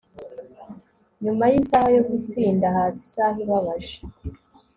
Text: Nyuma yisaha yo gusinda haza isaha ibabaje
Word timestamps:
Nyuma 1.23 1.43
yisaha 1.53 1.87
yo 1.97 2.03
gusinda 2.09 2.65
haza 2.75 2.97
isaha 3.07 3.37
ibabaje 3.45 3.97